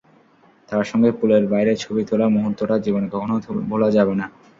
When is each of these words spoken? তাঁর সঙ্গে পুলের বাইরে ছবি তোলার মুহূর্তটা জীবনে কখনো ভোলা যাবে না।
তাঁর 0.69 0.85
সঙ্গে 0.85 1.09
পুলের 1.19 1.43
বাইরে 1.47 1.73
ছবি 1.75 2.01
তোলার 2.09 2.33
মুহূর্তটা 2.35 2.75
জীবনে 2.85 3.07
কখনো 3.13 3.35
ভোলা 3.69 3.89
যাবে 3.97 4.13
না। 4.19 4.25